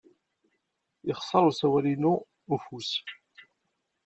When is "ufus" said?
2.55-2.91